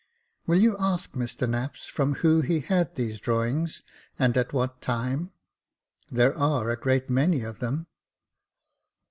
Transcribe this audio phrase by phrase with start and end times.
[0.47, 3.83] "Will you ask Mr Knapps from whom he had these drawings,
[4.17, 5.29] and at what time
[6.11, 7.85] "i There are a great many of them."